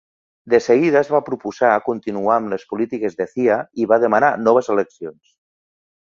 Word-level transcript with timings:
De 0.51 0.59
seguida 0.67 0.97
es 1.01 1.11
va 1.15 1.19
proposar 1.27 1.73
continuar 1.89 2.33
amb 2.37 2.49
les 2.55 2.65
polítiques 2.73 3.19
de 3.21 3.29
Zia 3.35 3.59
i 3.83 3.87
va 3.93 4.01
demanar 4.07 4.33
noves 4.49 4.73
eleccions. 4.79 5.21